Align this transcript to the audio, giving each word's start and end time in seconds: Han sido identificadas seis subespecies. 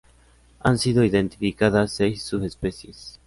Han 0.61 0.79
sido 0.79 1.03
identificadas 1.03 1.93
seis 1.93 2.23
subespecies. 2.23 3.19